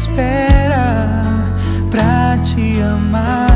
espera 0.00 1.44
pra 1.90 2.38
te 2.42 2.80
amar. 2.80 3.49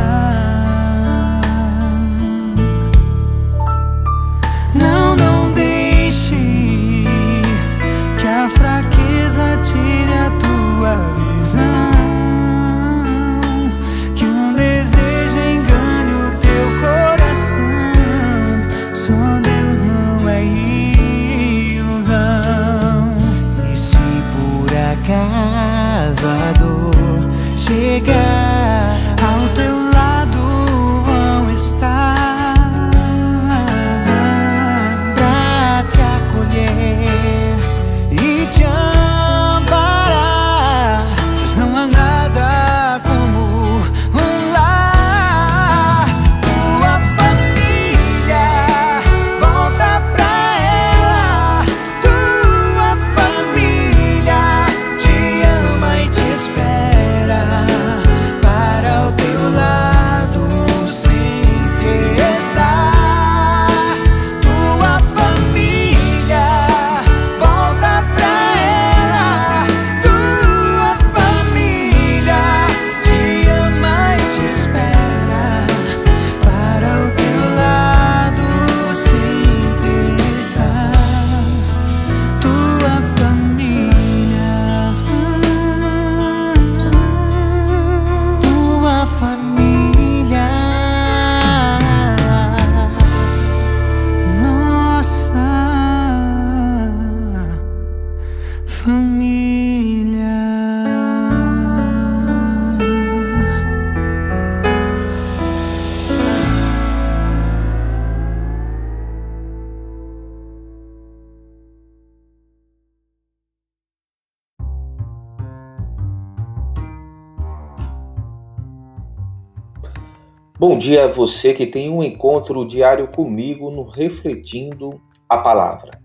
Bom 120.66 120.78
dia 120.78 121.04
a 121.04 121.08
você 121.08 121.52
que 121.52 121.66
tem 121.66 121.90
um 121.90 122.02
encontro 122.02 122.66
diário 122.66 123.06
comigo 123.08 123.70
no 123.70 123.82
Refletindo 123.82 124.98
a 125.28 125.36
Palavra. 125.36 126.00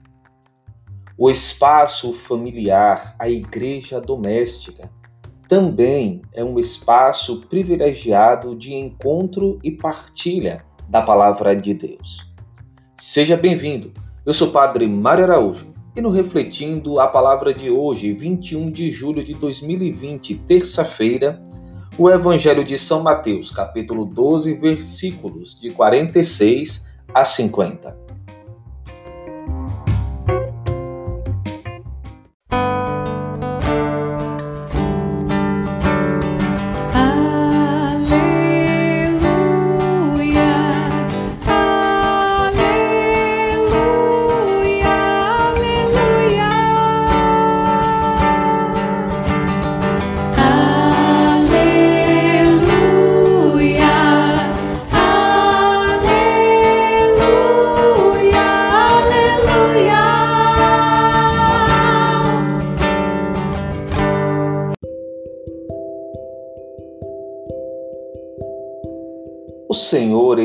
O 1.17 1.29
espaço 1.29 2.11
familiar, 2.11 3.15
a 3.17 3.29
igreja 3.29 4.01
doméstica, 4.01 4.91
também 5.47 6.21
é 6.35 6.43
um 6.43 6.59
espaço 6.59 7.39
privilegiado 7.47 8.53
de 8.53 8.73
encontro 8.73 9.59
e 9.63 9.71
partilha 9.71 10.65
da 10.89 11.01
palavra 11.01 11.55
de 11.55 11.73
Deus. 11.73 12.29
Seja 12.97 13.37
bem-vindo. 13.37 13.93
Eu 14.25 14.33
sou 14.33 14.49
o 14.49 14.51
Padre 14.51 14.85
Mário 14.87 15.23
Araújo 15.23 15.73
e 15.95 16.01
no 16.01 16.09
Refletindo 16.09 16.99
a 16.99 17.07
Palavra 17.07 17.53
de 17.53 17.71
hoje, 17.71 18.11
21 18.11 18.69
de 18.71 18.91
julho 18.91 19.23
de 19.23 19.35
2020, 19.35 20.35
terça-feira, 20.39 21.41
o 21.99 22.09
Evangelho 22.09 22.63
de 22.63 22.79
São 22.79 23.03
Mateus, 23.03 23.51
capítulo 23.51 24.05
12, 24.05 24.53
versículos 24.53 25.53
de 25.53 25.69
46 25.69 26.87
a 27.13 27.25
50. 27.25 27.93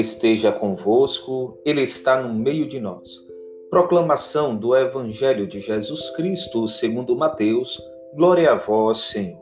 Esteja 0.05 0.53
convosco, 0.53 1.59
Ele 1.65 1.81
está 1.81 2.23
no 2.23 2.35
meio 2.35 2.69
de 2.69 2.79
nós. 2.79 3.27
Proclamação 3.71 4.55
do 4.55 4.77
Evangelho 4.77 5.47
de 5.47 5.61
Jesus 5.61 6.11
Cristo, 6.11 6.69
segundo 6.69 7.17
Mateus. 7.17 7.81
Glória 8.15 8.53
a 8.53 8.55
vós, 8.55 8.99
Senhor. 8.99 9.41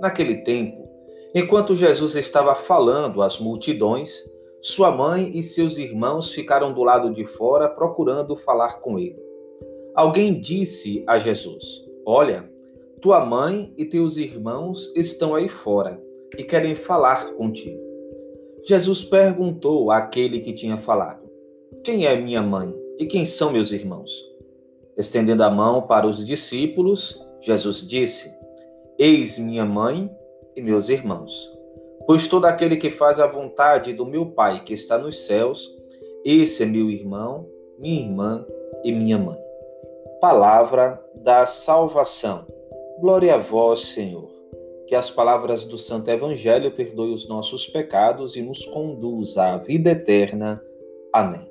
Naquele 0.00 0.42
tempo, 0.42 0.84
enquanto 1.32 1.76
Jesus 1.76 2.16
estava 2.16 2.56
falando 2.56 3.22
às 3.22 3.38
multidões, 3.38 4.20
sua 4.60 4.90
mãe 4.90 5.30
e 5.32 5.44
seus 5.44 5.78
irmãos 5.78 6.32
ficaram 6.32 6.74
do 6.74 6.82
lado 6.82 7.14
de 7.14 7.24
fora 7.24 7.68
procurando 7.68 8.34
falar 8.34 8.80
com 8.80 8.98
ele. 8.98 9.22
Alguém 9.94 10.40
disse 10.40 11.04
a 11.06 11.20
Jesus: 11.20 11.64
Olha, 12.04 12.50
tua 13.00 13.24
mãe 13.24 13.72
e 13.76 13.84
teus 13.84 14.16
irmãos 14.16 14.92
estão 14.96 15.36
aí 15.36 15.48
fora 15.48 16.02
e 16.36 16.42
querem 16.42 16.74
falar 16.74 17.32
contigo. 17.34 17.87
Jesus 18.64 19.04
perguntou 19.04 19.90
àquele 19.90 20.40
que 20.40 20.52
tinha 20.52 20.76
falado: 20.78 21.22
Quem 21.84 22.06
é 22.06 22.16
minha 22.16 22.42
mãe 22.42 22.74
e 22.98 23.06
quem 23.06 23.24
são 23.24 23.52
meus 23.52 23.72
irmãos? 23.72 24.10
Estendendo 24.96 25.44
a 25.44 25.50
mão 25.50 25.82
para 25.82 26.06
os 26.06 26.24
discípulos, 26.24 27.24
Jesus 27.40 27.86
disse: 27.86 28.34
Eis 28.98 29.38
minha 29.38 29.64
mãe 29.64 30.10
e 30.56 30.60
meus 30.60 30.88
irmãos. 30.88 31.50
Pois 32.06 32.26
todo 32.26 32.46
aquele 32.46 32.76
que 32.76 32.90
faz 32.90 33.20
a 33.20 33.26
vontade 33.26 33.92
do 33.92 34.06
meu 34.06 34.26
Pai 34.26 34.62
que 34.64 34.72
está 34.74 34.98
nos 34.98 35.26
céus, 35.26 35.70
esse 36.24 36.62
é 36.62 36.66
meu 36.66 36.90
irmão, 36.90 37.46
minha 37.78 38.00
irmã 38.00 38.46
e 38.82 38.90
minha 38.90 39.18
mãe. 39.18 39.38
Palavra 40.20 41.00
da 41.14 41.46
salvação. 41.46 42.44
Glória 43.00 43.34
a 43.34 43.38
vós, 43.38 43.80
Senhor. 43.80 44.37
Que 44.88 44.94
as 44.94 45.10
palavras 45.10 45.66
do 45.66 45.76
Santo 45.76 46.10
Evangelho 46.10 46.70
perdoem 46.70 47.12
os 47.12 47.28
nossos 47.28 47.66
pecados 47.66 48.36
e 48.36 48.40
nos 48.40 48.64
conduza 48.64 49.52
à 49.52 49.58
vida 49.58 49.90
eterna. 49.90 50.62
Amém. 51.12 51.46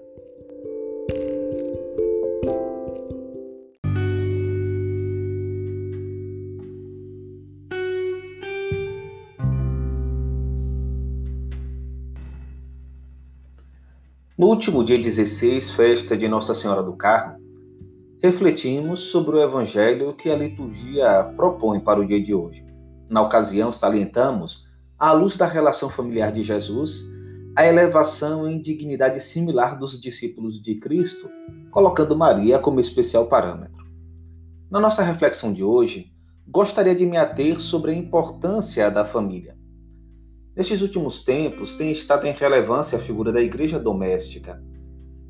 No 14.36 14.48
último 14.48 14.84
dia 14.84 14.98
16, 14.98 15.70
festa 15.72 16.18
de 16.18 16.28
Nossa 16.28 16.56
Senhora 16.56 16.82
do 16.82 16.94
Carmo, 16.94 17.38
refletimos 18.20 19.02
sobre 19.12 19.36
o 19.36 19.40
evangelho 19.40 20.16
que 20.16 20.28
a 20.32 20.36
liturgia 20.36 21.24
propõe 21.36 21.80
para 21.80 22.00
o 22.00 22.06
dia 22.06 22.20
de 22.20 22.34
hoje. 22.34 22.66
Na 23.10 23.22
ocasião, 23.22 23.72
salientamos, 23.72 24.66
à 24.98 25.12
luz 25.12 25.38
da 25.38 25.46
relação 25.46 25.90
familiar 25.90 26.32
de 26.32 26.44
Jesus, 26.44 27.06
a 27.56 27.66
elevação 27.66 28.48
em 28.48 28.62
dignidade 28.62 29.20
similar 29.22 29.78
dos 29.78 30.00
discípulos 30.00 30.62
de 30.62 30.76
Cristo, 30.76 31.30
colocando 31.72 32.16
Maria 32.16 32.60
como 32.60 32.80
especial 32.80 33.28
parâmetro. 33.28 33.86
Na 34.70 34.80
nossa 34.80 35.02
reflexão 35.02 35.54
de 35.54 35.64
hoje, 35.64 36.12
gostaria 36.48 36.96
de 36.96 37.06
me 37.06 37.18
ater 37.18 37.60
sobre 37.62 37.92
a 37.92 37.96
importância 37.96 38.90
da 38.90 39.06
família. 39.06 39.58
Nestes 40.56 40.82
últimos 40.82 41.24
tempos, 41.24 41.76
tem 41.76 41.92
estado 41.92 42.26
em 42.26 42.34
relevância 42.34 42.98
a 42.98 43.02
figura 43.02 43.32
da 43.32 43.42
igreja 43.42 43.80
doméstica. 43.80 44.62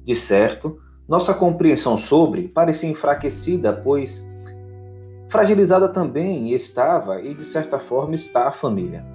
De 0.03 0.15
certo, 0.15 0.79
nossa 1.07 1.33
compreensão 1.33 1.97
sobre 1.97 2.47
parecia 2.47 2.89
enfraquecida, 2.89 3.73
pois 3.73 4.25
fragilizada 5.29 5.87
também 5.89 6.53
estava 6.53 7.21
e, 7.21 7.33
de 7.33 7.43
certa 7.43 7.79
forma, 7.79 8.15
está 8.15 8.47
a 8.47 8.51
família. 8.51 9.05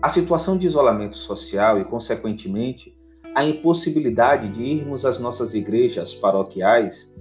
A 0.00 0.08
situação 0.08 0.56
de 0.56 0.66
isolamento 0.66 1.16
social 1.16 1.78
e, 1.78 1.84
consequentemente, 1.84 2.96
a 3.34 3.44
impossibilidade 3.44 4.48
de 4.48 4.62
irmos 4.62 5.04
às 5.04 5.18
nossas 5.18 5.54
igrejas 5.54 6.14
paroquiais 6.14 7.12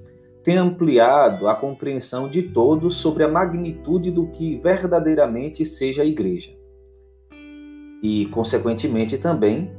tem 0.43 0.57
ampliado 0.57 1.47
a 1.49 1.55
compreensão 1.55 2.29
de 2.29 2.41
todos 2.41 2.95
sobre 2.95 3.23
a 3.23 3.27
magnitude 3.27 4.11
do 4.11 4.27
que 4.27 4.57
verdadeiramente 4.59 5.65
seja 5.65 6.03
a 6.03 6.05
igreja. 6.05 6.55
E, 8.01 8.27
consequentemente, 8.27 9.17
também 9.17 9.71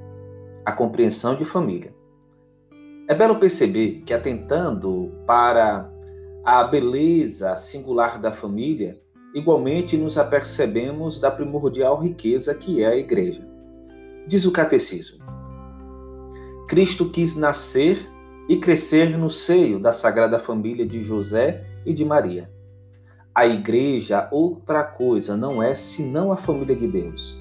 a 0.65 0.73
compreensão 0.73 1.35
de 1.35 1.45
família. 1.45 1.95
É 3.09 3.15
belo 3.15 3.37
perceber 3.37 4.03
que, 4.05 4.13
atentando 4.13 5.11
para 5.27 5.91
a 6.51 6.65
beleza 6.65 7.55
singular 7.57 8.19
da 8.19 8.33
família, 8.33 8.99
igualmente 9.35 9.99
nos 9.99 10.17
apercebemos 10.17 11.21
da 11.21 11.31
primordial 11.31 12.01
riqueza 12.01 12.55
que 12.55 12.83
é 12.83 12.87
a 12.87 12.97
Igreja. 12.97 13.47
Diz 14.27 14.47
o 14.47 14.51
Catecismo: 14.51 15.23
Cristo 16.67 17.11
quis 17.11 17.37
nascer 17.37 18.11
e 18.49 18.57
crescer 18.57 19.19
no 19.19 19.29
seio 19.29 19.79
da 19.79 19.93
Sagrada 19.93 20.39
Família 20.39 20.87
de 20.87 21.05
José 21.05 21.67
e 21.85 21.93
de 21.93 22.03
Maria. 22.03 22.51
A 23.35 23.47
Igreja, 23.47 24.27
outra 24.33 24.83
coisa, 24.83 25.37
não 25.37 25.63
é 25.63 25.77
senão 25.77 26.33
a 26.33 26.39
família 26.39 26.75
de 26.75 26.89
Deus. 26.89 27.39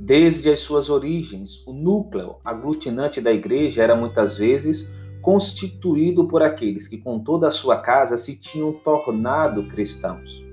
Desde 0.00 0.48
as 0.48 0.60
suas 0.60 0.88
origens, 0.88 1.62
o 1.66 1.74
núcleo 1.74 2.36
aglutinante 2.42 3.20
da 3.20 3.30
igreja 3.30 3.82
era 3.82 3.94
muitas 3.94 4.38
vezes 4.38 4.90
constituído 5.22 6.26
por 6.26 6.42
aqueles 6.42 6.88
que, 6.88 6.98
com 6.98 7.20
toda 7.20 7.46
a 7.46 7.50
sua 7.50 7.78
casa, 7.78 8.18
se 8.18 8.36
tinham 8.36 8.72
tornado 8.72 9.68
cristãos. 9.68 10.44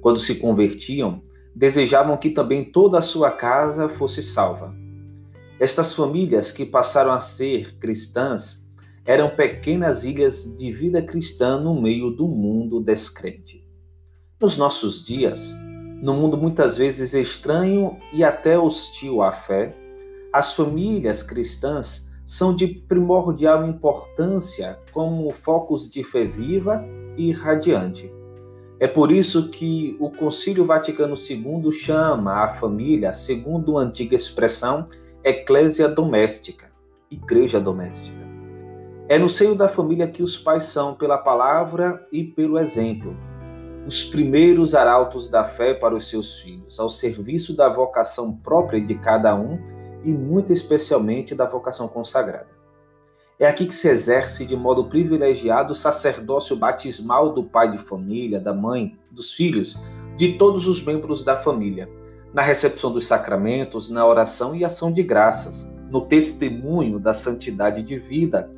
Quando 0.00 0.18
se 0.18 0.36
convertiam, 0.36 1.20
desejavam 1.54 2.16
que 2.16 2.30
também 2.30 2.64
toda 2.64 2.98
a 2.98 3.02
sua 3.02 3.30
casa 3.30 3.88
fosse 3.88 4.22
salva. 4.22 4.74
Estas 5.58 5.92
famílias 5.92 6.50
que 6.52 6.64
passaram 6.64 7.12
a 7.12 7.20
ser 7.20 7.76
cristãs 7.78 8.64
eram 9.04 9.30
pequenas 9.30 10.04
ilhas 10.04 10.56
de 10.56 10.72
vida 10.72 11.02
cristã 11.02 11.60
no 11.60 11.80
meio 11.80 12.10
do 12.10 12.26
mundo 12.26 12.80
descrente. 12.80 13.62
Nos 14.40 14.56
nossos 14.56 15.04
dias, 15.04 15.54
no 16.00 16.14
mundo 16.14 16.36
muitas 16.36 16.76
vezes 16.76 17.14
estranho 17.14 17.98
e 18.12 18.24
até 18.24 18.58
hostil 18.58 19.22
à 19.22 19.32
fé, 19.32 19.76
as 20.32 20.52
famílias 20.52 21.22
cristãs 21.22 22.03
são 22.26 22.54
de 22.54 22.66
primordial 22.66 23.66
importância 23.66 24.78
como 24.92 25.30
focos 25.30 25.90
de 25.90 26.02
fé 26.02 26.24
viva 26.24 26.84
e 27.16 27.32
radiante. 27.32 28.10
É 28.80 28.88
por 28.88 29.12
isso 29.12 29.50
que 29.50 29.96
o 30.00 30.10
Concílio 30.10 30.64
Vaticano 30.64 31.14
II 31.14 31.70
chama 31.72 32.44
a 32.44 32.48
família, 32.48 33.12
segundo 33.14 33.78
a 33.78 33.82
antiga 33.82 34.16
expressão, 34.16 34.88
eclésia 35.22 35.88
doméstica, 35.88 36.70
igreja 37.10 37.60
doméstica. 37.60 38.24
É 39.08 39.18
no 39.18 39.28
seio 39.28 39.54
da 39.54 39.68
família 39.68 40.08
que 40.08 40.22
os 40.22 40.36
pais 40.36 40.64
são 40.64 40.94
pela 40.94 41.18
palavra 41.18 42.06
e 42.10 42.24
pelo 42.24 42.58
exemplo, 42.58 43.16
os 43.86 44.02
primeiros 44.02 44.74
arautos 44.74 45.28
da 45.28 45.44
fé 45.44 45.74
para 45.74 45.94
os 45.94 46.08
seus 46.08 46.40
filhos, 46.40 46.80
ao 46.80 46.88
serviço 46.88 47.54
da 47.54 47.68
vocação 47.68 48.34
própria 48.34 48.80
de 48.80 48.94
cada 48.94 49.34
um 49.34 49.58
e 50.04 50.12
muito 50.12 50.52
especialmente 50.52 51.34
da 51.34 51.46
vocação 51.46 51.88
consagrada. 51.88 52.48
É 53.38 53.46
aqui 53.46 53.66
que 53.66 53.74
se 53.74 53.88
exerce 53.88 54.46
de 54.46 54.54
modo 54.54 54.84
privilegiado 54.84 55.72
o 55.72 55.74
sacerdócio 55.74 56.54
batismal 56.54 57.32
do 57.32 57.42
pai 57.42 57.70
de 57.72 57.78
família, 57.78 58.38
da 58.38 58.54
mãe, 58.54 58.96
dos 59.10 59.32
filhos, 59.32 59.76
de 60.16 60.34
todos 60.34 60.68
os 60.68 60.84
membros 60.84 61.24
da 61.24 61.36
família, 61.36 61.88
na 62.32 62.42
recepção 62.42 62.92
dos 62.92 63.06
sacramentos, 63.06 63.90
na 63.90 64.06
oração 64.06 64.54
e 64.54 64.64
ação 64.64 64.92
de 64.92 65.02
graças, 65.02 65.68
no 65.90 66.02
testemunho 66.02 67.00
da 67.00 67.12
santidade 67.12 67.82
de 67.82 67.98
vida, 67.98 68.48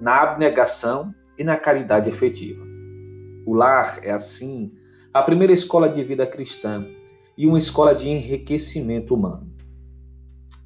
na 0.00 0.22
abnegação 0.22 1.14
e 1.38 1.44
na 1.44 1.56
caridade 1.56 2.10
efetiva. 2.10 2.64
O 3.46 3.54
lar 3.54 4.00
é, 4.02 4.10
assim, 4.10 4.72
a 5.12 5.22
primeira 5.22 5.52
escola 5.52 5.88
de 5.88 6.02
vida 6.02 6.26
cristã 6.26 6.84
e 7.36 7.46
uma 7.46 7.58
escola 7.58 7.94
de 7.94 8.08
enriquecimento 8.08 9.14
humano. 9.14 9.53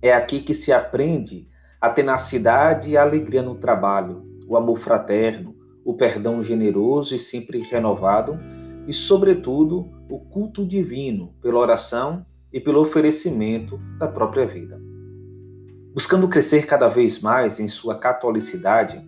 É 0.00 0.12
aqui 0.12 0.40
que 0.40 0.54
se 0.54 0.72
aprende 0.72 1.48
a 1.80 1.90
tenacidade 1.90 2.90
e 2.90 2.96
a 2.96 3.02
alegria 3.02 3.42
no 3.42 3.56
trabalho, 3.56 4.24
o 4.46 4.56
amor 4.56 4.78
fraterno, 4.78 5.56
o 5.84 5.94
perdão 5.94 6.42
generoso 6.42 7.14
e 7.14 7.18
sempre 7.18 7.60
renovado 7.62 8.38
e, 8.86 8.92
sobretudo, 8.92 9.90
o 10.10 10.18
culto 10.18 10.64
divino 10.64 11.34
pela 11.42 11.58
oração 11.58 12.24
e 12.52 12.60
pelo 12.60 12.80
oferecimento 12.80 13.78
da 13.98 14.06
própria 14.06 14.46
vida. 14.46 14.80
Buscando 15.92 16.28
crescer 16.28 16.66
cada 16.66 16.88
vez 16.88 17.20
mais 17.20 17.58
em 17.58 17.68
sua 17.68 17.98
catolicidade, 17.98 19.04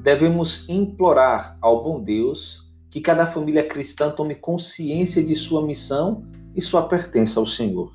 devemos 0.00 0.68
implorar 0.68 1.56
ao 1.60 1.82
bom 1.82 2.02
Deus 2.02 2.66
que 2.90 3.00
cada 3.00 3.26
família 3.26 3.66
cristã 3.66 4.10
tome 4.10 4.34
consciência 4.34 5.22
de 5.22 5.34
sua 5.34 5.64
missão 5.64 6.24
e 6.54 6.62
sua 6.62 6.88
pertença 6.88 7.38
ao 7.38 7.46
Senhor. 7.46 7.92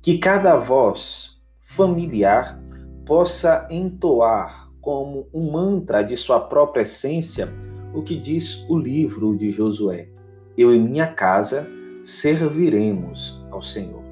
Que 0.00 0.18
cada 0.18 0.56
voz 0.56 1.33
familiar 1.64 2.60
possa 3.04 3.66
entoar 3.70 4.70
como 4.80 5.28
um 5.32 5.50
mantra 5.50 6.02
de 6.02 6.16
sua 6.16 6.38
própria 6.38 6.82
essência 6.82 7.52
o 7.92 8.02
que 8.02 8.16
diz 8.16 8.64
o 8.68 8.78
livro 8.78 9.36
de 9.36 9.50
Josué: 9.50 10.08
Eu 10.56 10.74
e 10.74 10.78
minha 10.78 11.08
casa 11.08 11.68
serviremos 12.02 13.44
ao 13.50 13.60
Senhor. 13.60 14.04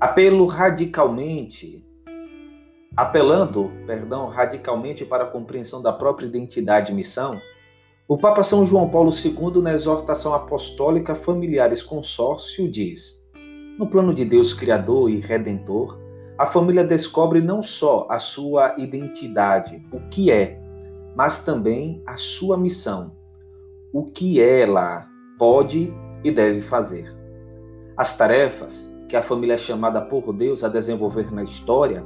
Apelo 0.00 0.46
radicalmente 0.46 1.84
Apelando, 2.96 3.70
perdão, 3.86 4.26
radicalmente 4.26 5.04
para 5.04 5.22
a 5.22 5.26
compreensão 5.26 5.80
da 5.80 5.92
própria 5.92 6.26
identidade 6.26 6.90
e 6.90 6.94
missão, 6.94 7.40
o 8.08 8.18
Papa 8.18 8.42
São 8.42 8.66
João 8.66 8.90
Paulo 8.90 9.12
II, 9.12 9.62
na 9.62 9.72
exortação 9.72 10.34
apostólica 10.34 11.14
Familiares 11.14 11.84
Consórcio, 11.84 12.68
diz: 12.68 13.24
No 13.78 13.86
plano 13.86 14.12
de 14.12 14.24
Deus 14.24 14.52
Criador 14.52 15.08
e 15.08 15.20
Redentor, 15.20 15.99
a 16.40 16.46
família 16.46 16.82
descobre 16.82 17.42
não 17.42 17.62
só 17.62 18.06
a 18.08 18.18
sua 18.18 18.74
identidade, 18.78 19.86
o 19.92 20.00
que 20.08 20.30
é, 20.30 20.58
mas 21.14 21.44
também 21.44 22.02
a 22.06 22.16
sua 22.16 22.56
missão, 22.56 23.12
o 23.92 24.06
que 24.06 24.40
ela 24.40 25.06
pode 25.38 25.92
e 26.24 26.30
deve 26.30 26.62
fazer. 26.62 27.14
As 27.94 28.16
tarefas 28.16 28.90
que 29.06 29.14
a 29.16 29.22
família 29.22 29.52
é 29.52 29.58
chamada 29.58 30.00
por 30.00 30.32
Deus 30.32 30.64
a 30.64 30.70
desenvolver 30.70 31.30
na 31.30 31.44
história 31.44 32.02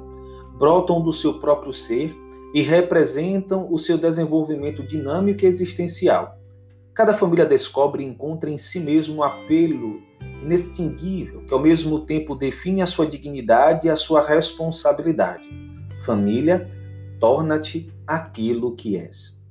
brotam 0.59 1.01
do 1.01 1.13
seu 1.13 1.35
próprio 1.39 1.73
ser 1.73 2.13
e 2.53 2.61
representam 2.61 3.73
o 3.73 3.79
seu 3.79 3.97
desenvolvimento 3.97 4.83
dinâmico 4.83 5.45
e 5.45 5.47
existencial. 5.47 6.37
Cada 6.93 7.15
família 7.15 7.47
descobre 7.47 8.03
e 8.03 8.07
encontra 8.07 8.51
em 8.51 8.59
si 8.59 8.81
mesmo 8.81 9.19
um 9.19 9.23
apelo 9.23 10.03
inextinguível 10.45 11.43
que 11.45 11.55
ao 11.55 11.61
mesmo 11.61 12.01
tempo 12.01 12.35
define 12.35 12.83
a 12.83 12.87
sua 12.87 13.07
dignidade 13.07 13.87
e 13.87 13.91
a 13.91 13.97
sua 13.97 14.21
responsabilidade. 14.21 15.49
Família, 16.05 16.69
torna-te 17.19 17.93
aquilo 18.07 18.77
que 18.77 18.97
és. 18.97 19.43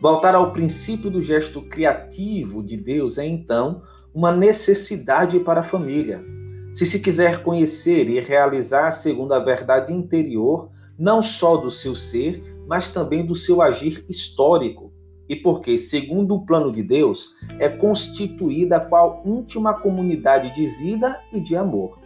Voltar 0.00 0.34
ao 0.34 0.52
princípio 0.52 1.10
do 1.10 1.20
gesto 1.20 1.62
criativo 1.62 2.62
de 2.62 2.76
Deus 2.76 3.18
é 3.18 3.26
então 3.26 3.82
uma 4.14 4.32
necessidade 4.32 5.38
para 5.40 5.60
a 5.60 5.64
família. 5.64 6.24
Se 6.72 6.84
se 6.84 7.00
quiser 7.00 7.42
conhecer 7.42 8.08
e 8.08 8.20
realizar 8.20 8.90
segundo 8.90 9.32
a 9.32 9.38
verdade 9.38 9.92
interior, 9.92 10.70
não 10.98 11.22
só 11.22 11.56
do 11.56 11.70
seu 11.70 11.94
ser, 11.94 12.42
mas 12.66 12.90
também 12.90 13.24
do 13.24 13.34
seu 13.34 13.62
agir 13.62 14.04
histórico. 14.08 14.92
E 15.28 15.36
porque, 15.36 15.76
segundo 15.76 16.34
o 16.34 16.46
plano 16.46 16.70
de 16.70 16.82
Deus, 16.82 17.34
é 17.58 17.68
constituída 17.68 18.78
qual 18.78 19.22
íntima 19.24 19.74
comunidade 19.74 20.54
de 20.54 20.66
vida 20.78 21.20
e 21.32 21.40
de 21.40 21.56
amor. 21.56 21.98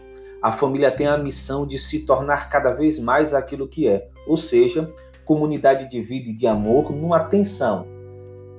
A 0.42 0.52
família 0.52 0.90
tem 0.90 1.06
a 1.06 1.18
missão 1.18 1.66
de 1.66 1.78
se 1.78 2.06
tornar 2.06 2.48
cada 2.48 2.72
vez 2.72 2.98
mais 2.98 3.34
aquilo 3.34 3.68
que 3.68 3.86
é, 3.86 4.08
ou 4.26 4.36
seja, 4.36 4.90
comunidade 5.24 5.88
de 5.88 6.00
vida 6.00 6.30
e 6.30 6.32
de 6.32 6.46
amor 6.46 6.90
numa 6.90 7.20
tensão. 7.24 7.86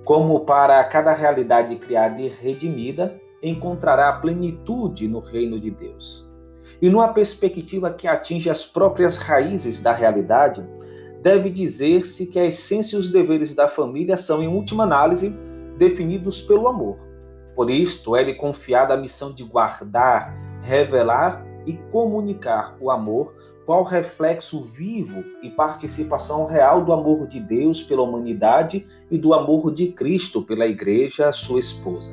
Como 0.05 0.41
para 0.41 0.83
cada 0.83 1.11
realidade 1.11 1.75
criada 1.77 2.21
e 2.21 2.27
redimida, 2.27 3.19
encontrará 3.41 4.09
a 4.09 4.13
plenitude 4.13 5.07
no 5.07 5.19
reino 5.19 5.59
de 5.59 5.71
Deus 5.71 6.31
e 6.81 6.89
numa 6.89 7.09
perspectiva 7.09 7.91
que 7.91 8.07
atinge 8.07 8.49
as 8.49 8.65
próprias 8.65 9.15
raízes 9.15 9.81
da 9.81 9.93
realidade, 9.93 10.65
deve 11.21 11.49
dizer-se 11.49 12.25
que 12.25 12.39
a 12.39 12.45
essência 12.45 12.95
e 12.95 12.99
os 12.99 13.11
deveres 13.11 13.53
da 13.53 13.67
família 13.67 14.17
são, 14.17 14.41
em 14.41 14.47
última 14.47 14.83
análise, 14.83 15.29
definidos 15.77 16.41
pelo 16.41 16.67
amor. 16.67 16.97
Por 17.55 17.69
isto, 17.69 18.15
é-lhe 18.15 18.33
confiada 18.33 18.93
a 18.93 18.97
missão 18.97 19.33
de 19.33 19.43
guardar, 19.43 20.35
revelar 20.61 21.45
e 21.65 21.73
comunicar 21.91 22.75
o 22.79 22.89
amor, 22.89 23.35
qual 23.65 23.83
reflexo 23.83 24.63
vivo 24.63 25.23
e 25.43 25.49
participação 25.49 26.45
real 26.45 26.83
do 26.83 26.91
amor 26.91 27.27
de 27.27 27.39
Deus 27.39 27.83
pela 27.83 28.01
humanidade 28.01 28.87
e 29.09 29.17
do 29.17 29.33
amor 29.33 29.71
de 29.73 29.87
Cristo 29.91 30.41
pela 30.41 30.65
Igreja, 30.65 31.31
sua 31.31 31.59
esposa. 31.59 32.11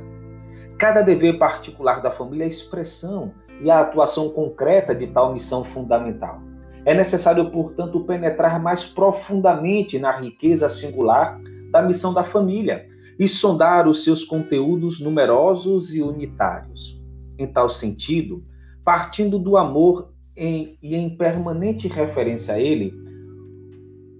Cada 0.79 1.01
dever 1.01 1.39
particular 1.39 2.03
da 2.03 2.11
família 2.11 2.45
é 2.45 2.49
expressão 2.49 3.33
e 3.63 3.71
a 3.71 3.81
atuação 3.81 4.29
concreta 4.29 4.95
de 4.95 5.07
tal 5.07 5.33
missão 5.33 5.65
fundamental. 5.65 6.48
É 6.85 6.95
necessário, 6.95 7.51
portanto, 7.51 8.01
penetrar 8.05 8.61
mais 8.63 8.85
profundamente 8.85 9.99
na 9.99 10.13
riqueza 10.13 10.69
singular 10.69 11.41
da 11.71 11.83
missão 11.83 12.15
da 12.15 12.25
família 12.25 12.87
e 13.19 13.29
sondar 13.29 13.89
os 13.89 14.05
seus 14.05 14.25
conteúdos 14.25 15.01
numerosos 15.01 15.95
e 15.95 16.01
unitários. 16.01 17.01
Em 17.39 17.47
tal 17.47 17.69
sentido, 17.69 18.45
partindo 18.85 19.39
do 19.39 19.57
amor 19.57 20.13
em, 20.37 20.79
e 20.83 20.95
em 20.95 21.17
permanente 21.17 21.89
referência 21.89 22.55
a 22.55 22.61
ele, 22.61 22.95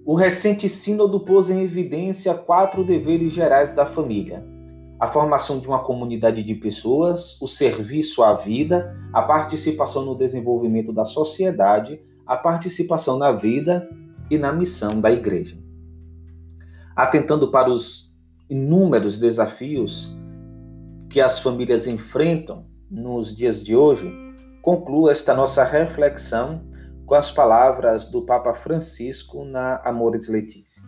o 0.05 0.15
recente 0.15 0.67
Sínodo 0.67 1.19
pôs 1.19 1.49
em 1.49 1.61
evidência 1.61 2.33
quatro 2.33 2.83
deveres 2.83 3.31
gerais 3.31 3.73
da 3.73 3.85
família: 3.85 4.43
a 4.99 5.07
formação 5.07 5.59
de 5.59 5.67
uma 5.67 5.79
comunidade 5.79 6.43
de 6.43 6.55
pessoas, 6.55 7.39
o 7.41 7.47
serviço 7.47 8.23
à 8.23 8.33
vida, 8.33 8.93
a 9.13 9.21
participação 9.21 10.03
no 10.03 10.15
desenvolvimento 10.15 10.91
da 10.91 11.05
sociedade, 11.05 12.01
a 12.29 12.37
participação 12.37 13.17
na 13.17 13.31
vida 13.31 13.89
e 14.29 14.37
na 14.37 14.53
missão 14.53 15.01
da 15.01 15.11
igreja. 15.11 15.57
Atentando 16.95 17.49
para 17.49 17.71
os 17.71 18.15
inúmeros 18.47 19.17
desafios 19.17 20.15
que 21.09 21.19
as 21.19 21.39
famílias 21.39 21.87
enfrentam 21.87 22.67
nos 22.89 23.35
dias 23.35 23.63
de 23.63 23.75
hoje, 23.75 24.13
concluo 24.61 25.09
esta 25.09 25.33
nossa 25.33 25.63
reflexão 25.63 26.61
com 27.07 27.15
as 27.15 27.31
palavras 27.31 28.05
do 28.05 28.21
Papa 28.21 28.53
Francisco 28.53 29.43
na 29.43 29.81
Amores 29.83 30.29
Letícia. 30.29 30.83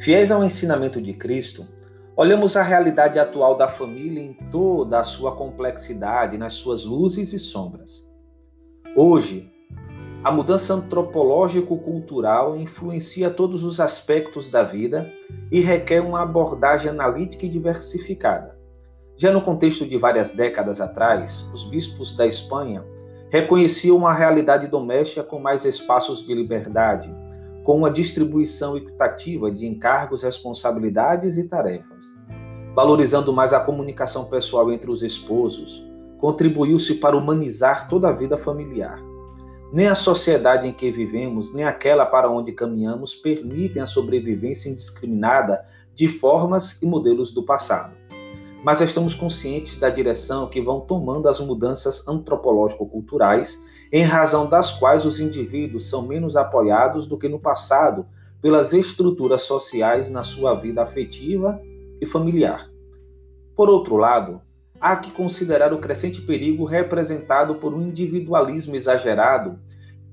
Fiéis 0.00 0.32
ao 0.32 0.42
ensinamento 0.42 1.00
de 1.00 1.14
Cristo, 1.14 1.64
Olhamos 2.20 2.56
a 2.56 2.64
realidade 2.64 3.16
atual 3.16 3.56
da 3.56 3.68
família 3.68 4.20
em 4.20 4.34
toda 4.50 4.98
a 4.98 5.04
sua 5.04 5.36
complexidade, 5.36 6.36
nas 6.36 6.54
suas 6.54 6.84
luzes 6.84 7.32
e 7.32 7.38
sombras. 7.38 8.10
Hoje, 8.96 9.52
a 10.22 10.32
mudança 10.32 10.74
antropológico-cultural 10.74 12.56
influencia 12.56 13.30
todos 13.30 13.62
os 13.62 13.78
aspectos 13.78 14.48
da 14.48 14.64
vida 14.64 15.12
e 15.50 15.60
requer 15.60 16.00
uma 16.00 16.22
abordagem 16.22 16.90
analítica 16.90 17.46
e 17.46 17.48
diversificada. 17.48 18.58
Já 19.16 19.32
no 19.32 19.40
contexto 19.40 19.86
de 19.86 19.96
várias 19.96 20.32
décadas 20.32 20.80
atrás, 20.80 21.48
os 21.52 21.64
bispos 21.64 22.16
da 22.16 22.26
Espanha 22.26 22.84
reconheciam 23.30 23.96
uma 23.96 24.12
realidade 24.12 24.66
doméstica 24.66 25.22
com 25.22 25.38
mais 25.38 25.64
espaços 25.64 26.24
de 26.24 26.34
liberdade, 26.34 27.08
com 27.62 27.76
uma 27.76 27.90
distribuição 27.90 28.76
equitativa 28.76 29.50
de 29.52 29.66
encargos, 29.66 30.24
responsabilidades 30.24 31.36
e 31.36 31.44
tarefas. 31.44 32.06
Valorizando 32.74 33.32
mais 33.32 33.52
a 33.52 33.60
comunicação 33.60 34.24
pessoal 34.24 34.72
entre 34.72 34.90
os 34.90 35.02
esposos, 35.02 35.84
contribuiu-se 36.18 36.96
para 36.96 37.16
humanizar 37.16 37.88
toda 37.88 38.08
a 38.08 38.12
vida 38.12 38.36
familiar. 38.36 39.07
Nem 39.70 39.86
a 39.86 39.94
sociedade 39.94 40.66
em 40.66 40.72
que 40.72 40.90
vivemos, 40.90 41.52
nem 41.52 41.64
aquela 41.64 42.06
para 42.06 42.30
onde 42.30 42.52
caminhamos 42.52 43.14
permitem 43.14 43.82
a 43.82 43.86
sobrevivência 43.86 44.70
indiscriminada 44.70 45.62
de 45.94 46.08
formas 46.08 46.80
e 46.80 46.86
modelos 46.86 47.32
do 47.32 47.42
passado. 47.42 47.94
Mas 48.64 48.80
estamos 48.80 49.12
conscientes 49.14 49.78
da 49.78 49.90
direção 49.90 50.48
que 50.48 50.60
vão 50.60 50.80
tomando 50.80 51.28
as 51.28 51.38
mudanças 51.38 52.08
antropológico-culturais 52.08 53.62
em 53.92 54.02
razão 54.02 54.48
das 54.48 54.72
quais 54.72 55.04
os 55.04 55.20
indivíduos 55.20 55.88
são 55.88 56.02
menos 56.02 56.34
apoiados 56.34 57.06
do 57.06 57.18
que 57.18 57.28
no 57.28 57.38
passado 57.38 58.06
pelas 58.40 58.72
estruturas 58.72 59.42
sociais 59.42 60.10
na 60.10 60.22
sua 60.22 60.54
vida 60.54 60.82
afetiva 60.82 61.60
e 62.00 62.06
familiar. 62.06 62.70
Por 63.54 63.68
outro 63.68 63.96
lado, 63.96 64.40
há 64.80 64.96
que 64.96 65.10
considerar 65.10 65.72
o 65.72 65.78
crescente 65.78 66.20
perigo 66.20 66.64
representado 66.64 67.56
por 67.56 67.74
um 67.74 67.82
individualismo 67.82 68.76
exagerado 68.76 69.58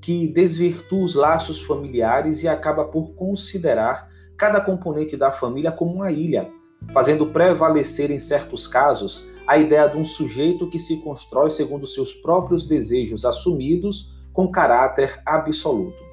que 0.02 0.28
desvirtua 0.28 1.04
os 1.04 1.16
laços 1.16 1.62
familiares 1.62 2.44
e 2.44 2.48
acaba 2.48 2.86
por 2.86 3.14
considerar 3.16 4.08
cada 4.38 4.62
componente 4.62 5.16
da 5.18 5.32
família 5.32 5.72
como 5.72 5.96
uma 5.96 6.12
ilha, 6.12 6.50
fazendo 6.94 7.28
prevalecer 7.28 8.12
em 8.12 8.20
certos 8.20 8.68
casos 8.68 9.28
a 9.48 9.58
ideia 9.58 9.88
de 9.88 9.98
um 9.98 10.06
sujeito 10.06 10.70
que 10.70 10.80
se 10.80 10.98
constrói 10.98 11.50
segundo 11.50 11.88
seus 11.88 12.14
próprios 12.14 12.66
desejos 12.66 13.26
assumidos 13.26 14.14
com 14.34 14.52
caráter 14.52 15.20
absoluto. 15.26 16.04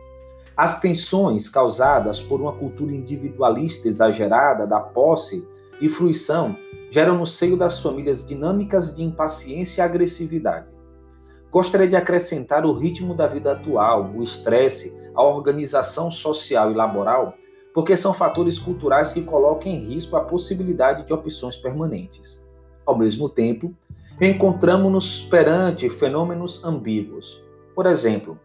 As 0.56 0.80
tensões 0.80 1.48
causadas 1.48 2.20
por 2.20 2.40
uma 2.40 2.52
cultura 2.52 2.94
individualista 2.94 3.88
exagerada 3.88 4.66
da 4.66 4.78
posse 4.78 5.46
e 5.80 5.88
fruição 5.88 6.56
geram 6.92 7.16
no 7.16 7.26
seio 7.26 7.56
das 7.56 7.80
famílias 7.80 8.22
dinâmicas 8.22 8.94
de 8.94 9.02
impaciência 9.02 9.80
e 9.80 9.82
agressividade. 9.82 10.66
Gostaria 11.50 11.88
de 11.88 11.96
acrescentar 11.96 12.66
o 12.66 12.74
ritmo 12.74 13.14
da 13.14 13.26
vida 13.26 13.52
atual, 13.52 14.12
o 14.14 14.22
estresse, 14.22 14.94
a 15.14 15.22
organização 15.22 16.10
social 16.10 16.70
e 16.70 16.74
laboral, 16.74 17.32
porque 17.72 17.96
são 17.96 18.12
fatores 18.12 18.58
culturais 18.58 19.10
que 19.10 19.22
colocam 19.22 19.72
em 19.72 19.78
risco 19.78 20.16
a 20.16 20.20
possibilidade 20.20 21.06
de 21.06 21.14
opções 21.14 21.56
permanentes. 21.56 22.46
Ao 22.84 22.98
mesmo 22.98 23.26
tempo, 23.26 23.74
encontramos-nos 24.20 25.22
perante 25.22 25.88
fenômenos 25.88 26.62
ambíguos. 26.62 27.42
Por 27.74 27.86
exemplo, 27.86 28.38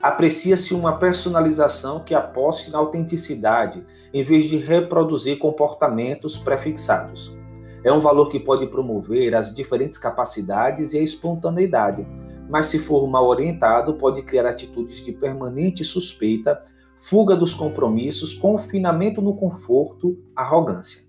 aprecia-se 0.00 0.72
uma 0.72 0.96
personalização 0.96 2.02
que 2.02 2.14
aposte 2.14 2.70
na 2.70 2.78
autenticidade 2.78 3.84
em 4.14 4.24
vez 4.24 4.46
de 4.46 4.56
reproduzir 4.56 5.38
comportamentos 5.38 6.38
prefixados. 6.38 7.41
É 7.84 7.92
um 7.92 8.00
valor 8.00 8.28
que 8.28 8.38
pode 8.38 8.66
promover 8.68 9.34
as 9.34 9.54
diferentes 9.54 9.98
capacidades 9.98 10.92
e 10.92 10.98
a 10.98 11.02
espontaneidade, 11.02 12.06
mas 12.48 12.66
se 12.66 12.78
for 12.78 13.08
mal 13.08 13.26
orientado, 13.26 13.94
pode 13.94 14.22
criar 14.22 14.46
atitudes 14.46 15.04
de 15.04 15.10
permanente 15.10 15.84
suspeita, 15.84 16.62
fuga 16.98 17.34
dos 17.34 17.54
compromissos, 17.54 18.34
confinamento 18.34 19.20
no 19.20 19.34
conforto, 19.34 20.16
arrogância. 20.36 21.02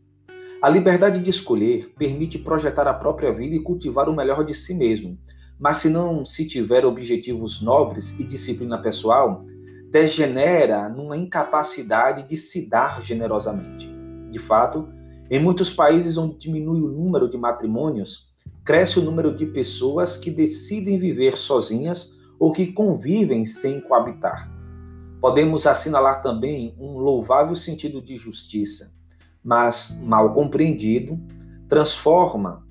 A 0.61 0.69
liberdade 0.69 1.19
de 1.19 1.29
escolher 1.29 1.93
permite 1.97 2.39
projetar 2.39 2.87
a 2.87 2.93
própria 2.93 3.31
vida 3.31 3.55
e 3.55 3.61
cultivar 3.61 4.09
o 4.09 4.15
melhor 4.15 4.43
de 4.43 4.55
si 4.55 4.73
mesmo, 4.73 5.19
mas 5.59 5.77
se 5.77 5.89
não 5.89 6.25
se 6.25 6.47
tiver 6.47 6.85
objetivos 6.85 7.61
nobres 7.61 8.17
e 8.19 8.23
disciplina 8.23 8.81
pessoal, 8.81 9.45
degenera 9.91 10.89
numa 10.89 11.15
incapacidade 11.15 12.27
de 12.27 12.35
se 12.35 12.67
dar 12.67 13.01
generosamente. 13.01 13.87
De 14.31 14.39
fato, 14.39 14.87
em 15.29 15.41
muitos 15.41 15.73
países 15.73 16.17
onde 16.17 16.37
diminui 16.37 16.81
o 16.81 16.87
número 16.87 17.29
de 17.29 17.37
matrimônios, 17.37 18.33
cresce 18.63 18.99
o 18.99 19.03
número 19.03 19.35
de 19.35 19.45
pessoas 19.45 20.17
que 20.17 20.29
decidem 20.29 20.97
viver 20.97 21.37
sozinhas 21.37 22.13
ou 22.39 22.51
que 22.51 22.71
convivem 22.71 23.45
sem 23.45 23.81
coabitar. 23.81 24.51
Podemos 25.21 25.65
assinalar 25.65 26.21
também 26.21 26.75
um 26.77 26.97
louvável 26.97 27.55
sentido 27.55 28.01
de 28.01 28.17
justiça, 28.17 28.93
mas, 29.43 29.97
mal 30.03 30.33
compreendido, 30.33 31.19
transforma 31.67 32.67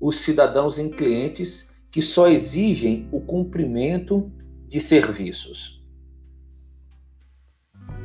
os 0.00 0.16
cidadãos 0.16 0.78
em 0.78 0.88
clientes 0.88 1.68
que 1.90 2.02
só 2.02 2.28
exigem 2.28 3.08
o 3.10 3.20
cumprimento 3.20 4.30
de 4.66 4.80
serviços. 4.80 5.82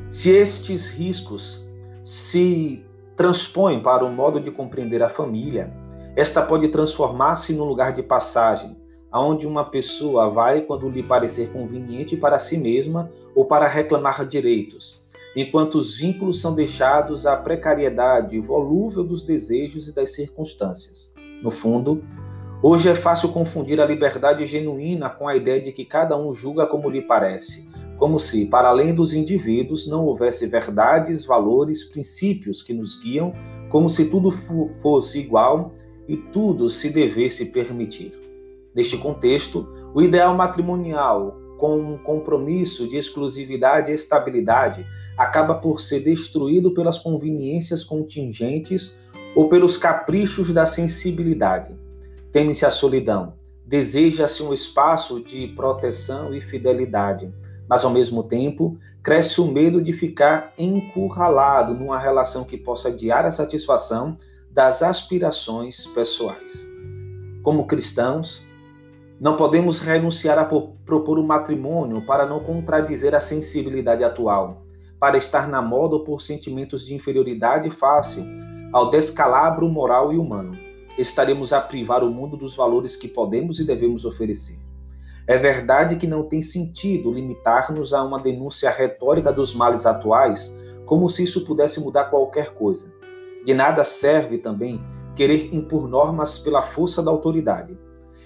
Se 0.09 0.31
estes 0.31 0.89
riscos 0.89 1.67
se 2.03 2.83
transpõem 3.21 3.83
para 3.83 4.03
o 4.03 4.11
modo 4.11 4.39
de 4.39 4.49
compreender 4.49 5.03
a 5.03 5.07
família, 5.07 5.71
esta 6.15 6.41
pode 6.41 6.69
transformar-se 6.69 7.53
num 7.53 7.65
lugar 7.65 7.93
de 7.93 8.01
passagem, 8.01 8.75
aonde 9.11 9.45
uma 9.45 9.63
pessoa 9.63 10.27
vai 10.31 10.61
quando 10.61 10.89
lhe 10.89 11.03
parecer 11.03 11.51
conveniente 11.51 12.17
para 12.17 12.39
si 12.39 12.57
mesma 12.57 13.11
ou 13.35 13.45
para 13.45 13.67
reclamar 13.67 14.25
direitos, 14.25 14.99
enquanto 15.35 15.75
os 15.75 15.97
vínculos 15.97 16.41
são 16.41 16.55
deixados 16.55 17.27
à 17.27 17.37
precariedade 17.37 18.39
volúvel 18.39 19.03
dos 19.03 19.21
desejos 19.21 19.87
e 19.87 19.93
das 19.93 20.15
circunstâncias. 20.15 21.13
No 21.43 21.51
fundo, 21.51 22.03
Hoje 22.63 22.89
é 22.89 22.93
fácil 22.93 23.29
confundir 23.29 23.81
a 23.81 23.85
liberdade 23.87 24.45
genuína 24.45 25.09
com 25.09 25.27
a 25.27 25.35
ideia 25.35 25.59
de 25.59 25.71
que 25.71 25.83
cada 25.83 26.15
um 26.15 26.31
julga 26.31 26.67
como 26.67 26.91
lhe 26.91 27.01
parece, 27.01 27.67
como 28.01 28.17
se, 28.17 28.47
para 28.47 28.69
além 28.69 28.95
dos 28.95 29.13
indivíduos, 29.13 29.87
não 29.87 30.07
houvesse 30.07 30.47
verdades, 30.47 31.23
valores, 31.23 31.83
princípios 31.83 32.63
que 32.63 32.73
nos 32.73 32.99
guiam, 32.99 33.31
como 33.69 33.91
se 33.91 34.05
tudo 34.05 34.31
fosse 34.81 35.19
igual 35.19 35.71
e 36.07 36.17
tudo 36.17 36.67
se 36.67 36.89
devesse 36.89 37.51
permitir. 37.51 38.19
Neste 38.73 38.97
contexto, 38.97 39.67
o 39.93 40.01
ideal 40.01 40.35
matrimonial, 40.35 41.37
com 41.59 41.79
um 41.79 41.95
compromisso 41.99 42.87
de 42.87 42.97
exclusividade 42.97 43.91
e 43.91 43.93
estabilidade, 43.93 44.83
acaba 45.15 45.53
por 45.53 45.79
ser 45.79 45.99
destruído 45.99 46.73
pelas 46.73 46.97
conveniências 46.97 47.83
contingentes 47.83 48.99
ou 49.35 49.47
pelos 49.47 49.77
caprichos 49.77 50.51
da 50.51 50.65
sensibilidade. 50.65 51.75
Teme-se 52.31 52.65
a 52.65 52.71
solidão, 52.71 53.35
deseja-se 53.63 54.41
um 54.41 54.51
espaço 54.51 55.23
de 55.23 55.49
proteção 55.49 56.33
e 56.33 56.41
fidelidade, 56.41 57.31
mas 57.71 57.85
ao 57.85 57.89
mesmo 57.89 58.21
tempo 58.21 58.77
cresce 59.01 59.39
o 59.39 59.47
medo 59.47 59.81
de 59.81 59.93
ficar 59.93 60.53
encurralado 60.57 61.73
numa 61.73 61.97
relação 61.97 62.43
que 62.43 62.57
possa 62.57 62.89
adiar 62.89 63.25
a 63.25 63.31
satisfação 63.31 64.17
das 64.51 64.83
aspirações 64.83 65.87
pessoais. 65.87 66.67
Como 67.41 67.65
cristãos, 67.65 68.45
não 69.21 69.37
podemos 69.37 69.79
renunciar 69.79 70.37
a 70.37 70.43
propor 70.43 71.17
o 71.17 71.23
matrimônio 71.23 72.05
para 72.05 72.25
não 72.25 72.41
contradizer 72.41 73.15
a 73.15 73.21
sensibilidade 73.21 74.03
atual, 74.03 74.63
para 74.99 75.17
estar 75.17 75.47
na 75.47 75.61
moda 75.61 75.95
ou 75.95 76.03
por 76.03 76.21
sentimentos 76.21 76.85
de 76.85 76.93
inferioridade 76.93 77.71
fácil 77.71 78.25
ao 78.73 78.89
descalabro 78.89 79.69
moral 79.69 80.11
e 80.11 80.17
humano 80.17 80.57
estaremos 80.97 81.53
a 81.53 81.61
privar 81.61 82.03
o 82.03 82.11
mundo 82.11 82.35
dos 82.35 82.53
valores 82.53 82.97
que 82.97 83.07
podemos 83.07 83.61
e 83.61 83.63
devemos 83.63 84.03
oferecer. 84.03 84.57
É 85.27 85.37
verdade 85.37 85.95
que 85.97 86.07
não 86.07 86.23
tem 86.23 86.41
sentido 86.41 87.11
limitar-nos 87.11 87.93
a 87.93 88.03
uma 88.03 88.19
denúncia 88.19 88.69
retórica 88.69 89.31
dos 89.31 89.53
males 89.53 89.85
atuais, 89.85 90.55
como 90.85 91.09
se 91.09 91.23
isso 91.23 91.45
pudesse 91.45 91.79
mudar 91.79 92.05
qualquer 92.05 92.53
coisa. 92.53 92.91
De 93.45 93.53
nada 93.53 93.83
serve 93.83 94.37
também 94.37 94.83
querer 95.15 95.53
impor 95.53 95.87
normas 95.87 96.37
pela 96.37 96.61
força 96.61 97.01
da 97.01 97.11
autoridade. 97.11 97.77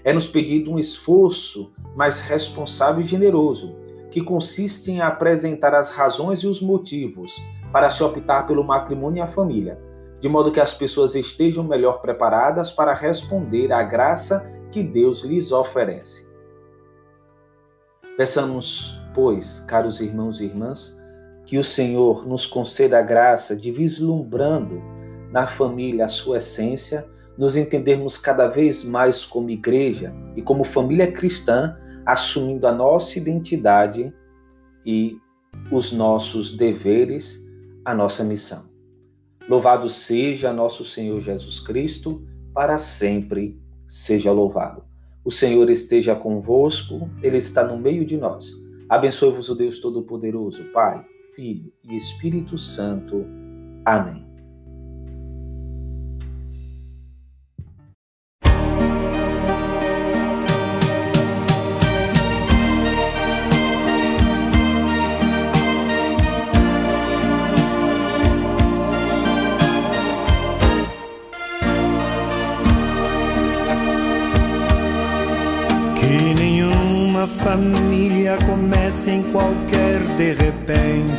É 0.04 0.14
nos 0.14 0.28
pedido 0.28 0.72
um 0.72 0.80
esforço 0.80 1.72
mais 1.96 2.20
responsável 2.20 3.02
e 3.02 3.08
generoso, 3.08 3.76
que 4.12 4.22
consiste 4.22 4.92
em 4.92 5.02
apresentar 5.02 5.74
as 5.74 5.90
razões 5.90 6.40
e 6.40 6.48
os 6.48 6.62
motivos 6.62 7.34
para 7.72 7.90
se 7.90 8.04
optar 8.04 8.48
pelo 8.48 8.64
matrimônio 8.64 9.18
e 9.18 9.22
a 9.22 9.28
família, 9.28 9.80
de 10.22 10.30
modo 10.30 10.52
que 10.52 10.60
as 10.60 10.74
pessoas 10.74 11.16
estejam 11.16 11.64
melhor 11.64 12.02
preparadas 12.02 12.72
para 12.72 12.94
responder 12.94 13.72
à 13.74 13.84
graça 13.84 14.46
que 14.72 14.82
Deus 14.82 15.24
lhes 15.24 15.52
oferece. 15.52 16.25
Peçamos, 18.18 18.98
pois, 19.14 19.60
caros 19.68 20.00
irmãos 20.00 20.40
e 20.40 20.46
irmãs, 20.46 20.96
que 21.46 21.58
o 21.58 21.64
Senhor 21.64 22.26
nos 22.26 22.46
conceda 22.46 22.98
a 22.98 23.02
graça 23.02 23.56
de, 23.56 23.72
vislumbrando 23.72 24.82
na 25.32 25.46
família 25.46 26.06
a 26.06 26.10
sua 26.10 26.38
essência, 26.38 27.06
nos 27.38 27.58
entendermos 27.58 28.18
cada 28.18 28.48
vez 28.48 28.84
mais 28.84 29.26
como 29.26 29.50
igreja 29.50 30.14
e 30.36 30.42
como 30.42 30.64
família 30.64 31.12
cristã, 31.12 31.78
assumindo 32.06 32.66
a 32.66 32.72
nossa 32.72 33.20
identidade 33.20 34.14
e 34.86 35.18
os 35.70 35.92
nossos 35.92 36.56
deveres, 36.56 37.46
a 37.84 37.94
nossa 37.94 38.24
missão. 38.24 38.70
Louvado 39.50 39.90
seja 39.90 40.54
nosso 40.54 40.86
Senhor 40.86 41.20
Jesus 41.20 41.60
Cristo, 41.60 42.26
para 42.54 42.78
sempre 42.78 43.60
seja 43.88 44.32
louvado. 44.32 44.95
O 45.26 45.32
Senhor 45.32 45.72
esteja 45.72 46.16
convosco, 46.16 47.10
Ele 47.24 47.40
está 47.40 47.64
no 47.64 47.80
meio 47.80 48.06
de 48.06 48.16
nós. 48.16 48.54
Abençoe-vos 48.88 49.50
o 49.50 49.56
Deus 49.56 49.80
Todo-Poderoso, 49.80 50.64
Pai, 50.66 51.04
Filho 51.36 51.74
e 51.84 51.96
Espírito 51.96 52.60
Santo. 52.60 53.26
Amém. 53.84 54.25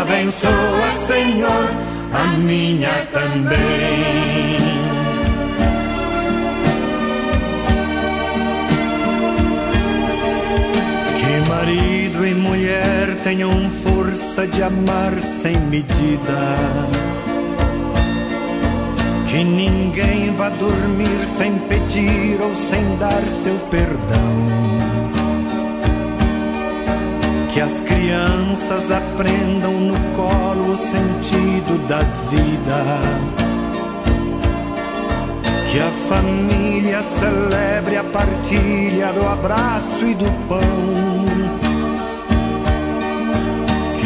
Abençoa, 0.00 0.90
Senhor, 1.08 1.66
a 2.12 2.24
minha 2.38 2.96
também. 3.12 4.55
Tenham 13.26 13.68
força 13.82 14.46
de 14.46 14.62
amar 14.62 15.12
sem 15.42 15.58
medida. 15.62 16.40
Que 19.28 19.42
ninguém 19.42 20.32
vá 20.36 20.48
dormir 20.48 21.18
sem 21.36 21.58
pedir 21.68 22.40
ou 22.40 22.54
sem 22.54 22.96
dar 22.98 23.24
seu 23.42 23.58
perdão. 23.68 24.36
Que 27.52 27.60
as 27.62 27.80
crianças 27.80 28.92
aprendam 28.92 29.72
no 29.72 29.98
colo 30.14 30.74
o 30.74 30.76
sentido 30.76 31.88
da 31.88 32.02
vida. 32.30 32.80
Que 35.68 35.80
a 35.80 35.90
família 36.08 37.02
celebre 37.18 37.96
a 37.96 38.04
partilha 38.04 39.12
do 39.12 39.26
abraço 39.26 40.06
e 40.06 40.14
do 40.14 40.30
pão. 40.48 41.65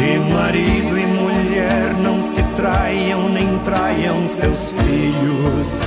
Que 0.01 0.17
marido 0.17 0.97
e 0.97 1.05
mulher 1.05 1.93
não 2.01 2.19
se 2.23 2.41
traiam 2.55 3.29
nem 3.29 3.59
traiam 3.59 4.23
seus 4.29 4.71
filhos. 4.71 5.79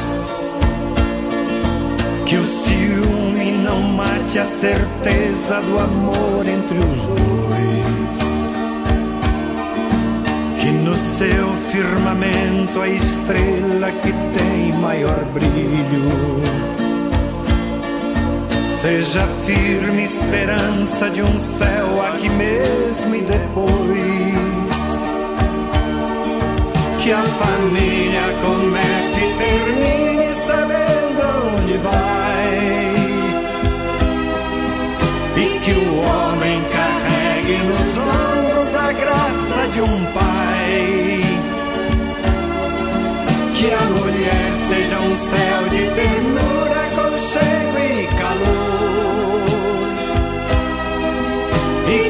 Que 2.25 2.37
o 2.37 2.45
ciúme 2.45 3.51
não 3.65 3.81
mate 3.81 4.39
a 4.39 4.47
certeza 4.61 5.61
do 5.63 5.81
amor 5.81 6.47
entre 6.47 6.79
os 6.79 7.03
dois. 7.03 8.19
Que 10.61 10.71
no 10.71 10.95
seu 11.19 11.49
firmamento 11.73 12.81
a 12.81 12.89
estrela 12.89 13.91
que 14.01 14.13
tem 14.39 14.73
maior 14.81 15.25
brilho 15.25 16.74
seja 18.85 19.27
firme 19.47 20.05
esperança 20.05 21.09
de 21.09 21.23
um 21.23 21.39
céu 21.57 22.03
aqui 22.03 22.29
mesmo 22.29 23.15
e 23.15 23.23
depois. 23.23 24.75
Que 27.03 27.11
a 27.13 27.23
família 27.25 28.27
comece 28.45 29.21
e 29.21 29.35
termine 29.39 30.29
sabendo 30.47 31.23
onde 31.57 31.79
vai. 31.79 32.95
E 35.35 35.59
que 35.61 35.73
o 35.73 35.97
homem 36.05 36.63
carregue 36.71 37.57
nos 37.65 37.91
ombros 38.07 38.75
a 38.77 38.93
graça 38.93 39.69
de 39.73 39.81
um 39.81 40.05
pai. 40.13 41.23
Que 43.55 43.67
a 43.73 43.85
mulher 43.99 44.53
seja 44.69 44.99
um 44.99 45.17
céu 45.17 45.61
de 45.71 45.91
ternura, 45.95 46.14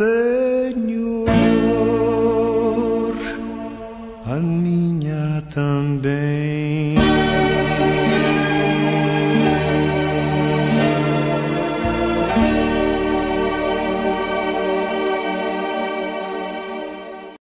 Abençoa, 0.00 0.37